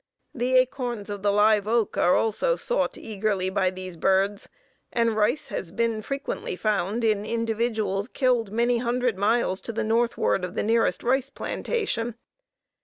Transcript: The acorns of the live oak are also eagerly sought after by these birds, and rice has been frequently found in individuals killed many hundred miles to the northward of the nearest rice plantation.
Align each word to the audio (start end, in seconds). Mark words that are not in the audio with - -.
The 0.33 0.55
acorns 0.55 1.11
of 1.11 1.21
the 1.21 1.31
live 1.31 1.67
oak 1.67 1.95
are 1.95 2.15
also 2.15 2.55
eagerly 2.57 2.57
sought 2.57 2.97
after 2.97 3.51
by 3.53 3.69
these 3.69 3.97
birds, 3.97 4.49
and 4.91 5.15
rice 5.15 5.49
has 5.49 5.71
been 5.71 6.01
frequently 6.01 6.55
found 6.55 7.03
in 7.03 7.23
individuals 7.23 8.07
killed 8.07 8.51
many 8.51 8.79
hundred 8.79 9.15
miles 9.15 9.61
to 9.61 9.71
the 9.71 9.83
northward 9.83 10.43
of 10.43 10.55
the 10.55 10.63
nearest 10.63 11.03
rice 11.03 11.29
plantation. 11.29 12.15